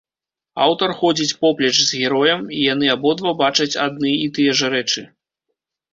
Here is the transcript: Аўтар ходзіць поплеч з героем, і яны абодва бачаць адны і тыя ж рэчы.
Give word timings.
Аўтар 0.67 0.93
ходзіць 1.01 1.35
поплеч 1.41 1.75
з 1.75 1.91
героем, 2.03 2.41
і 2.61 2.63
яны 2.73 2.85
абодва 2.97 3.35
бачаць 3.45 3.71
адны 3.85 4.11
і 4.27 4.29
тыя 4.39 4.51
ж 4.63 4.75
рэчы. 4.77 5.01